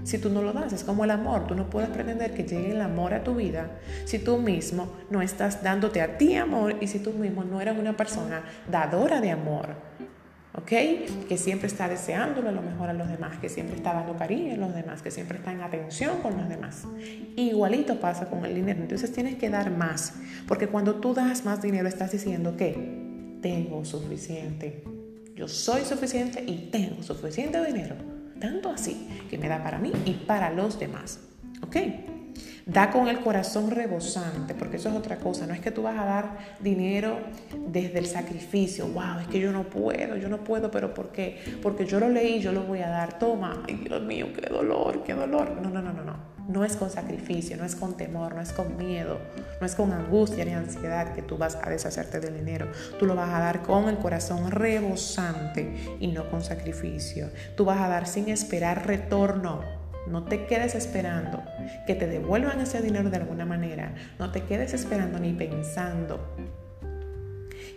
si 0.04 0.18
tú 0.18 0.30
no 0.30 0.40
lo 0.40 0.52
das. 0.52 0.72
Es 0.72 0.84
como 0.84 1.04
el 1.04 1.10
amor. 1.10 1.48
Tú 1.48 1.56
no 1.56 1.68
puedes 1.68 1.90
pretender 1.90 2.32
que 2.34 2.44
llegue 2.44 2.70
el 2.70 2.80
amor 2.80 3.12
a 3.14 3.24
tu 3.24 3.34
vida 3.34 3.70
si 4.04 4.20
tú 4.20 4.38
mismo 4.38 4.92
no 5.10 5.22
estás 5.22 5.64
dándote 5.64 6.00
a 6.00 6.16
ti 6.18 6.36
amor 6.36 6.76
y 6.80 6.86
si 6.86 7.00
tú 7.00 7.12
mismo 7.12 7.42
no 7.42 7.60
eres 7.60 7.76
una 7.76 7.96
persona 7.96 8.44
dadora 8.70 9.20
de 9.20 9.32
amor. 9.32 9.74
¿Ok? 10.56 11.28
Que 11.28 11.36
siempre 11.36 11.68
está 11.68 11.88
deseándole 11.88 12.52
lo 12.52 12.62
mejor 12.62 12.88
a 12.88 12.92
los 12.92 13.08
demás, 13.08 13.38
que 13.38 13.48
siempre 13.48 13.76
está 13.76 13.92
dando 13.92 14.16
cariño 14.16 14.54
a 14.54 14.56
los 14.56 14.74
demás, 14.74 15.02
que 15.02 15.10
siempre 15.10 15.38
está 15.38 15.52
en 15.52 15.60
atención 15.60 16.20
con 16.22 16.36
los 16.36 16.48
demás. 16.48 16.84
Igualito 17.36 18.00
pasa 18.00 18.28
con 18.28 18.44
el 18.44 18.54
dinero, 18.54 18.80
entonces 18.80 19.12
tienes 19.12 19.36
que 19.36 19.50
dar 19.50 19.70
más, 19.70 20.14
porque 20.48 20.68
cuando 20.68 20.96
tú 20.96 21.14
das 21.14 21.44
más 21.44 21.62
dinero 21.62 21.88
estás 21.88 22.12
diciendo 22.12 22.56
que 22.56 23.38
tengo 23.42 23.84
suficiente, 23.84 24.82
yo 25.34 25.48
soy 25.48 25.84
suficiente 25.84 26.42
y 26.46 26.70
tengo 26.70 27.02
suficiente 27.02 27.64
dinero, 27.64 27.94
tanto 28.40 28.70
así 28.70 29.08
que 29.28 29.38
me 29.38 29.48
da 29.48 29.62
para 29.62 29.78
mí 29.78 29.92
y 30.04 30.12
para 30.12 30.50
los 30.50 30.78
demás, 30.78 31.20
¿ok? 31.62 31.76
Da 32.66 32.90
con 32.90 33.06
el 33.06 33.20
corazón 33.20 33.70
rebosante, 33.70 34.54
porque 34.54 34.76
eso 34.76 34.88
es 34.88 34.96
otra 34.96 35.18
cosa. 35.18 35.46
No 35.46 35.54
es 35.54 35.60
que 35.60 35.70
tú 35.70 35.82
vas 35.82 35.98
a 35.98 36.04
dar 36.04 36.38
dinero 36.60 37.18
desde 37.68 37.98
el 38.00 38.06
sacrificio. 38.06 38.88
Wow, 38.88 39.20
es 39.20 39.28
que 39.28 39.38
yo 39.38 39.52
no 39.52 39.64
puedo, 39.64 40.16
yo 40.16 40.28
no 40.28 40.42
puedo, 40.42 40.70
pero 40.70 40.92
¿por 40.92 41.12
qué? 41.12 41.40
Porque 41.62 41.86
yo 41.86 42.00
lo 42.00 42.08
leí, 42.08 42.40
yo 42.40 42.52
lo 42.52 42.64
voy 42.64 42.80
a 42.80 42.88
dar. 42.88 43.18
Toma, 43.18 43.62
ay 43.68 43.76
Dios 43.76 44.02
mío, 44.02 44.28
qué 44.34 44.48
dolor, 44.48 45.04
qué 45.04 45.14
dolor. 45.14 45.52
No, 45.62 45.70
no, 45.70 45.80
no, 45.80 45.92
no, 45.92 46.02
no. 46.02 46.36
No 46.48 46.64
es 46.64 46.76
con 46.76 46.90
sacrificio, 46.90 47.56
no 47.56 47.64
es 47.64 47.74
con 47.74 47.96
temor, 47.96 48.34
no 48.36 48.40
es 48.40 48.52
con 48.52 48.76
miedo, 48.76 49.18
no 49.60 49.66
es 49.66 49.74
con 49.74 49.92
angustia 49.92 50.44
ni 50.44 50.52
ansiedad 50.52 51.12
que 51.12 51.22
tú 51.22 51.36
vas 51.36 51.58
a 51.60 51.70
deshacerte 51.70 52.20
del 52.20 52.36
dinero. 52.36 52.68
Tú 53.00 53.06
lo 53.06 53.16
vas 53.16 53.34
a 53.34 53.40
dar 53.40 53.62
con 53.62 53.88
el 53.88 53.98
corazón 53.98 54.50
rebosante 54.52 55.96
y 55.98 56.06
no 56.08 56.30
con 56.30 56.44
sacrificio. 56.44 57.30
Tú 57.56 57.64
vas 57.64 57.80
a 57.80 57.88
dar 57.88 58.06
sin 58.06 58.28
esperar 58.28 58.86
retorno. 58.86 59.75
No 60.06 60.24
te 60.24 60.46
quedes 60.46 60.74
esperando 60.74 61.42
que 61.86 61.94
te 61.94 62.06
devuelvan 62.06 62.60
ese 62.60 62.80
dinero 62.80 63.10
de 63.10 63.16
alguna 63.16 63.44
manera. 63.44 63.94
No 64.18 64.30
te 64.32 64.42
quedes 64.42 64.74
esperando 64.74 65.18
ni 65.18 65.32
pensando 65.32 66.20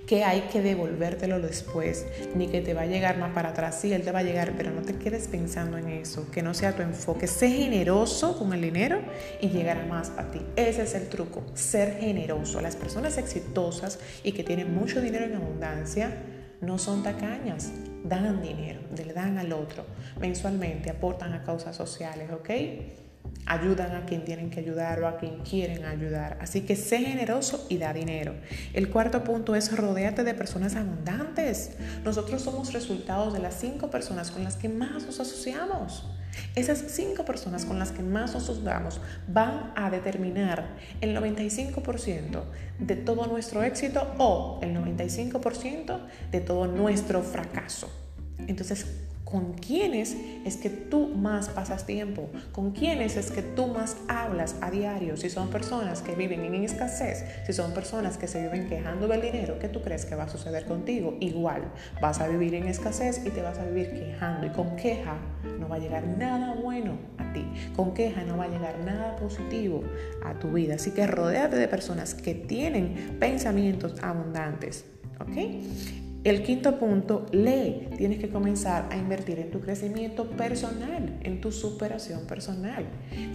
que 0.10 0.24
hay 0.24 0.42
que 0.52 0.64
devolvértelo 0.64 1.40
después, 1.40 2.08
ni 2.34 2.48
que 2.48 2.62
te 2.62 2.74
va 2.74 2.82
a 2.82 2.86
llegar 2.88 3.20
más 3.20 3.32
para 3.32 3.50
atrás. 3.50 3.78
Sí, 3.80 3.94
él 3.94 4.02
te 4.02 4.12
va 4.12 4.20
a 4.20 4.24
llegar, 4.24 4.54
pero 4.58 4.72
no 4.72 4.82
te 4.82 4.96
quedes 4.96 5.28
pensando 5.28 5.78
en 5.78 5.88
eso, 5.88 6.32
que 6.32 6.42
no 6.42 6.56
sea 6.56 6.76
tu 6.76 6.82
enfoque. 6.82 7.28
Sé 7.28 7.50
generoso 7.50 8.36
con 8.36 8.52
el 8.54 8.62
dinero 8.62 9.02
y 9.40 9.50
llegará 9.50 9.86
más 9.86 10.12
a 10.18 10.32
ti. 10.32 10.42
Ese 10.56 10.82
es 10.82 10.96
el 10.96 11.10
truco, 11.10 11.44
ser 11.54 12.00
generoso. 12.00 12.60
Las 12.60 12.76
personas 12.76 13.20
exitosas 13.20 14.00
y 14.24 14.32
que 14.32 14.44
tienen 14.44 14.74
mucho 14.74 15.00
dinero 15.00 15.26
en 15.26 15.36
abundancia, 15.36 16.12
no 16.60 16.80
son 16.80 17.04
tacañas, 17.04 17.72
dan 18.04 18.42
dinero, 18.42 18.82
le 18.96 19.14
dan 19.14 19.38
al 19.38 19.52
otro 19.54 19.86
mensualmente, 20.20 20.90
aportan 20.90 21.34
a 21.34 21.44
causas 21.44 21.76
sociales, 21.76 22.30
¿ok? 22.32 22.50
Ayudan 23.46 23.96
a 23.96 24.06
quien 24.06 24.26
tienen 24.26 24.50
que 24.50 24.60
ayudar 24.60 25.02
o 25.02 25.08
a 25.08 25.18
quien 25.18 25.40
quieren 25.40 25.86
ayudar. 25.86 26.38
Así 26.42 26.62
que 26.62 26.76
sé 26.76 27.00
generoso 27.00 27.66
y 27.70 27.78
da 27.78 27.94
dinero. 27.94 28.36
El 28.74 28.90
cuarto 28.90 29.24
punto 29.24 29.56
es 29.56 29.76
rodearte 29.76 30.24
de 30.24 30.34
personas 30.34 30.76
abundantes. 30.76 31.78
Nosotros 32.04 32.42
somos 32.42 32.74
resultados 32.74 33.34
de 33.34 33.40
las 33.40 33.56
cinco 33.56 33.90
personas 33.90 34.32
con 34.32 34.44
las 34.44 34.56
que 34.56 34.70
más 34.70 35.06
nos 35.06 35.20
asociamos. 35.20 36.06
Esas 36.56 36.84
cinco 36.90 37.26
personas 37.26 37.66
con 37.66 37.80
las 37.80 37.92
que 37.92 38.04
más 38.04 38.34
nos 38.34 38.44
asociamos 38.44 39.02
van 39.28 39.72
a 39.76 39.90
determinar 39.90 40.68
el 41.02 41.16
95% 41.16 42.44
de 42.80 42.96
todo 42.96 43.28
nuestro 43.28 43.64
éxito 43.64 44.08
o 44.18 44.60
el 44.62 44.76
95% 44.76 46.00
de 46.32 46.42
todo 46.42 46.68
nuestro 46.68 47.22
fracaso. 47.22 47.90
Entonces, 48.48 48.86
con 49.30 49.54
quiénes 49.54 50.16
es 50.46 50.58
que 50.58 50.70
tú 50.70 51.08
más 51.08 51.50
pasas 51.50 51.86
tiempo, 51.86 52.30
con 52.52 52.72
quiénes 52.72 53.16
es 53.18 53.32
que 53.32 53.42
tú 53.42 53.68
más 53.68 53.98
hablas 54.08 54.56
a 54.62 54.72
diario, 54.72 55.18
si 55.18 55.30
son 55.30 55.50
personas 55.50 56.02
que 56.02 56.16
viven 56.16 56.44
en 56.44 56.64
escasez, 56.64 57.26
si 57.46 57.54
son 57.54 57.74
personas 57.74 58.18
que 58.18 58.28
se 58.28 58.42
viven 58.42 58.68
quejando 58.68 59.08
del 59.08 59.22
dinero, 59.22 59.60
¿qué 59.60 59.70
tú 59.70 59.82
crees 59.82 60.06
que 60.06 60.16
va 60.16 60.24
a 60.24 60.30
suceder 60.30 60.66
contigo? 60.66 61.16
Igual, 61.20 61.64
vas 62.02 62.20
a 62.20 62.28
vivir 62.28 62.56
en 62.56 62.68
escasez 62.68 63.22
y 63.26 63.30
te 63.30 63.42
vas 63.42 63.60
a 63.60 63.66
vivir 63.66 63.92
quejando. 63.92 64.48
Y 64.48 64.50
con 64.50 64.76
queja 64.76 65.18
no 65.60 65.70
va 65.70 65.76
a 65.76 65.80
llegar 65.80 66.06
nada 66.08 66.56
bueno 66.56 66.98
a 67.18 67.32
ti, 67.34 67.46
con 67.76 67.94
queja 67.94 68.24
no 68.24 68.38
va 68.38 68.46
a 68.46 68.50
llegar 68.50 68.80
nada 68.80 69.16
positivo 69.16 69.84
a 70.26 70.34
tu 70.40 70.52
vida, 70.52 70.76
así 70.76 70.92
que 70.92 71.06
rodéate 71.06 71.56
de 71.56 71.68
personas 71.68 72.16
que 72.16 72.34
tienen 72.34 73.18
pensamientos 73.20 73.96
abundantes, 74.02 74.86
¿ok? 75.20 76.09
El 76.24 76.44
quinto 76.44 76.78
punto, 76.78 77.26
lee. 77.32 77.88
Tienes 77.98 78.20
que 78.20 78.30
comenzar 78.30 78.90
a 78.92 78.98
invertir 78.98 79.40
en 79.40 79.52
tu 79.52 79.62
crecimiento 79.62 80.30
personal, 80.32 81.18
en 81.24 81.40
tu 81.40 81.52
superación 81.52 82.28
personal. 82.28 82.86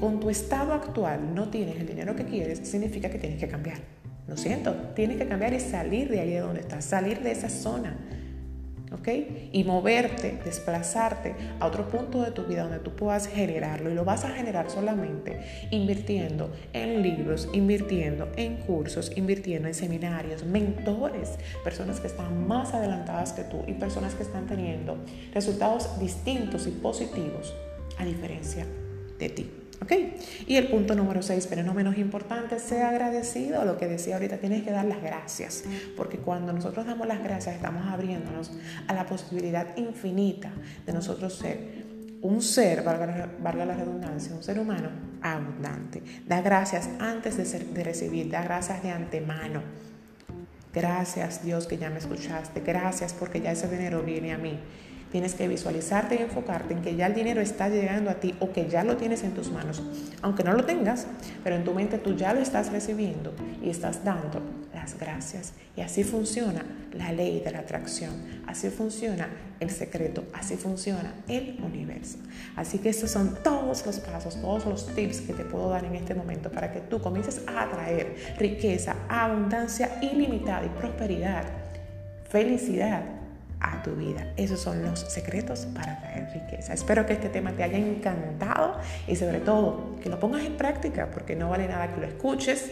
Con 0.00 0.20
tu 0.20 0.28
estado 0.28 0.74
actual 0.74 1.34
no 1.34 1.48
tienes 1.48 1.80
el 1.80 1.86
dinero 1.86 2.14
que 2.14 2.24
quieres, 2.24 2.58
significa 2.68 3.08
que 3.08 3.18
tienes 3.18 3.40
que 3.40 3.48
cambiar. 3.48 3.78
Lo 4.28 4.36
siento, 4.36 4.74
tienes 4.94 5.16
que 5.16 5.26
cambiar 5.26 5.54
y 5.54 5.60
salir 5.60 6.10
de 6.10 6.20
ahí 6.20 6.30
de 6.30 6.40
donde 6.40 6.60
estás, 6.60 6.84
salir 6.84 7.20
de 7.20 7.30
esa 7.30 7.48
zona 7.48 7.96
y 9.52 9.64
moverte, 9.64 10.38
desplazarte 10.44 11.34
a 11.60 11.66
otro 11.66 11.88
punto 11.88 12.22
de 12.22 12.30
tu 12.30 12.44
vida 12.44 12.62
donde 12.62 12.78
tú 12.78 12.92
puedas 12.92 13.26
generarlo 13.26 13.90
y 13.90 13.94
lo 13.94 14.04
vas 14.04 14.24
a 14.24 14.30
generar 14.30 14.70
solamente 14.70 15.40
invirtiendo 15.70 16.52
en 16.72 17.02
libros, 17.02 17.48
invirtiendo 17.52 18.28
en 18.36 18.56
cursos, 18.56 19.12
invirtiendo 19.16 19.68
en 19.68 19.74
seminarios, 19.74 20.44
mentores, 20.44 21.38
personas 21.62 22.00
que 22.00 22.06
están 22.06 22.46
más 22.46 22.74
adelantadas 22.74 23.32
que 23.32 23.42
tú 23.42 23.62
y 23.66 23.72
personas 23.72 24.14
que 24.14 24.22
están 24.22 24.46
teniendo 24.46 24.96
resultados 25.32 25.98
distintos 25.98 26.66
y 26.66 26.70
positivos 26.70 27.54
a 27.98 28.04
diferencia 28.04 28.66
de 29.18 29.28
ti. 29.28 29.63
¿Ok? 29.82 29.92
Y 30.46 30.56
el 30.56 30.68
punto 30.68 30.94
número 30.94 31.22
6, 31.22 31.46
pero 31.48 31.62
no 31.62 31.74
menos 31.74 31.98
importante, 31.98 32.58
sea 32.58 32.90
agradecido. 32.90 33.64
Lo 33.64 33.76
que 33.76 33.86
decía 33.86 34.14
ahorita, 34.14 34.38
tienes 34.38 34.62
que 34.62 34.70
dar 34.70 34.84
las 34.84 35.02
gracias. 35.02 35.64
Porque 35.96 36.18
cuando 36.18 36.52
nosotros 36.52 36.86
damos 36.86 37.06
las 37.06 37.22
gracias, 37.22 37.56
estamos 37.56 37.86
abriéndonos 37.86 38.52
a 38.86 38.94
la 38.94 39.06
posibilidad 39.06 39.76
infinita 39.76 40.52
de 40.86 40.92
nosotros 40.92 41.34
ser 41.34 41.84
un 42.22 42.40
ser, 42.40 42.82
valga, 42.82 43.66
la 43.66 43.74
redundancia, 43.74 44.34
un 44.34 44.42
ser 44.42 44.58
humano 44.58 44.88
abundante. 45.20 46.02
Da 46.26 46.40
gracias 46.40 46.88
antes 46.98 47.36
de, 47.36 47.64
de 47.64 47.84
recibir, 47.84 48.30
da 48.30 48.42
gracias 48.42 48.82
de 48.82 48.90
antemano. 48.90 49.62
Gracias 50.72 51.44
Dios 51.44 51.66
que 51.66 51.76
ya 51.76 51.90
me 51.90 51.98
escuchaste. 51.98 52.60
Gracias 52.60 53.12
porque 53.12 53.42
ya 53.42 53.52
ese 53.52 53.68
dinero 53.68 54.02
viene 54.02 54.32
a 54.32 54.38
mí. 54.38 54.58
Tienes 55.14 55.34
que 55.34 55.46
visualizarte 55.46 56.16
y 56.16 56.22
enfocarte 56.22 56.74
en 56.74 56.82
que 56.82 56.96
ya 56.96 57.06
el 57.06 57.14
dinero 57.14 57.40
está 57.40 57.68
llegando 57.68 58.10
a 58.10 58.14
ti 58.14 58.34
o 58.40 58.50
que 58.50 58.68
ya 58.68 58.82
lo 58.82 58.96
tienes 58.96 59.22
en 59.22 59.30
tus 59.30 59.48
manos. 59.48 59.80
Aunque 60.22 60.42
no 60.42 60.52
lo 60.52 60.64
tengas, 60.64 61.06
pero 61.44 61.54
en 61.54 61.62
tu 61.62 61.72
mente 61.72 61.98
tú 61.98 62.16
ya 62.16 62.34
lo 62.34 62.40
estás 62.40 62.72
recibiendo 62.72 63.32
y 63.62 63.70
estás 63.70 64.04
dando 64.04 64.42
las 64.74 64.98
gracias. 64.98 65.52
Y 65.76 65.82
así 65.82 66.02
funciona 66.02 66.64
la 66.92 67.12
ley 67.12 67.38
de 67.38 67.52
la 67.52 67.60
atracción. 67.60 68.10
Así 68.48 68.70
funciona 68.70 69.28
el 69.60 69.70
secreto. 69.70 70.24
Así 70.32 70.56
funciona 70.56 71.14
el 71.28 71.60
universo. 71.62 72.18
Así 72.56 72.78
que 72.78 72.88
estos 72.88 73.12
son 73.12 73.38
todos 73.44 73.86
los 73.86 74.00
pasos, 74.00 74.40
todos 74.40 74.66
los 74.66 74.96
tips 74.96 75.20
que 75.20 75.32
te 75.32 75.44
puedo 75.44 75.70
dar 75.70 75.84
en 75.84 75.94
este 75.94 76.16
momento 76.16 76.50
para 76.50 76.72
que 76.72 76.80
tú 76.80 77.00
comiences 77.00 77.40
a 77.46 77.62
atraer 77.62 78.16
riqueza, 78.36 78.96
abundancia 79.08 79.96
ilimitada 80.02 80.66
y 80.66 80.70
prosperidad, 80.70 81.44
felicidad 82.28 83.23
a 83.64 83.82
tu 83.82 83.94
vida. 83.94 84.32
Esos 84.36 84.60
son 84.60 84.82
los 84.82 85.00
secretos 85.00 85.66
para 85.74 85.98
traer 86.00 86.28
riqueza. 86.32 86.74
Espero 86.74 87.06
que 87.06 87.14
este 87.14 87.28
tema 87.28 87.52
te 87.52 87.62
haya 87.62 87.78
encantado 87.78 88.76
y 89.06 89.16
sobre 89.16 89.40
todo 89.40 89.96
que 90.02 90.08
lo 90.08 90.20
pongas 90.20 90.44
en 90.44 90.56
práctica 90.56 91.10
porque 91.10 91.34
no 91.34 91.48
vale 91.48 91.66
nada 91.66 91.92
que 91.94 92.00
lo 92.00 92.06
escuches 92.06 92.70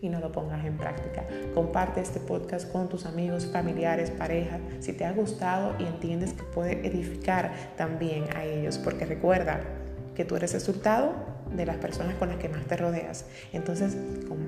y 0.00 0.08
no 0.08 0.18
lo 0.18 0.32
pongas 0.32 0.64
en 0.66 0.76
práctica. 0.76 1.24
Comparte 1.54 2.00
este 2.00 2.18
podcast 2.18 2.70
con 2.72 2.88
tus 2.88 3.06
amigos, 3.06 3.46
familiares, 3.46 4.10
pareja, 4.10 4.58
si 4.80 4.92
te 4.92 5.04
ha 5.04 5.12
gustado 5.12 5.76
y 5.78 5.84
entiendes 5.84 6.32
que 6.32 6.42
puede 6.42 6.84
edificar 6.86 7.52
también 7.76 8.24
a 8.34 8.44
ellos, 8.44 8.78
porque 8.78 9.06
recuerda 9.06 9.60
que 10.16 10.24
tú 10.24 10.34
eres 10.34 10.52
resultado 10.52 11.14
de 11.54 11.66
las 11.66 11.76
personas 11.76 12.16
con 12.16 12.28
las 12.28 12.38
que 12.38 12.48
más 12.48 12.64
te 12.64 12.76
rodeas. 12.76 13.26
Entonces, 13.52 13.96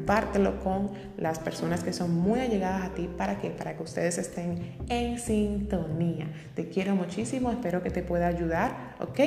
compártelo 0.05 0.61
con 0.61 0.91
las 1.17 1.39
personas 1.39 1.83
que 1.83 1.95
son 1.95 2.15
muy 2.15 2.41
allegadas 2.41 2.83
a 2.83 2.95
ti. 2.95 3.09
¿Para 3.17 3.39
qué? 3.39 3.49
Para 3.49 3.75
que 3.75 3.83
ustedes 3.83 4.19
estén 4.19 4.77
en 4.91 5.19
sintonía. 5.19 6.27
Te 6.55 6.69
quiero 6.69 6.95
muchísimo, 6.95 7.51
espero 7.51 7.83
que 7.83 7.89
te 7.89 8.03
pueda 8.03 8.27
ayudar, 8.27 8.97
¿ok? 9.01 9.21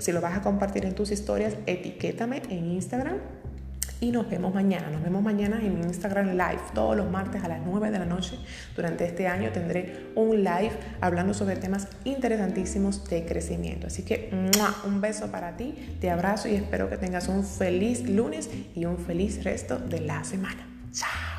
Si 0.00 0.10
lo 0.10 0.20
vas 0.20 0.36
a 0.36 0.42
compartir 0.42 0.86
en 0.86 0.96
tus 0.96 1.12
historias, 1.12 1.54
etiquétame 1.66 2.42
en 2.48 2.72
Instagram 2.72 3.18
Y 4.00 4.10
nos 4.10 4.28
vemos 4.28 4.54
mañana. 4.54 4.90
Nos 4.90 5.02
vemos 5.02 5.22
mañana 5.22 5.60
en 5.62 5.78
Instagram 5.84 6.32
Live. 6.32 6.60
Todos 6.74 6.96
los 6.96 7.10
martes 7.10 7.42
a 7.42 7.48
las 7.48 7.60
9 7.64 7.90
de 7.90 7.98
la 7.98 8.04
noche. 8.04 8.38
Durante 8.76 9.04
este 9.04 9.26
año 9.26 9.50
tendré 9.52 10.08
un 10.14 10.38
live 10.38 10.72
hablando 11.00 11.34
sobre 11.34 11.56
temas 11.56 11.88
interesantísimos 12.04 13.04
de 13.08 13.24
crecimiento. 13.24 13.86
Así 13.86 14.02
que 14.02 14.30
un 14.84 15.00
beso 15.00 15.30
para 15.30 15.56
ti. 15.56 15.96
Te 16.00 16.10
abrazo 16.10 16.48
y 16.48 16.54
espero 16.54 16.90
que 16.90 16.96
tengas 16.96 17.28
un 17.28 17.44
feliz 17.44 18.08
lunes 18.08 18.50
y 18.74 18.84
un 18.84 18.98
feliz 18.98 19.42
resto 19.44 19.78
de 19.78 20.00
la 20.00 20.24
semana. 20.24 20.66
Chao. 20.92 21.33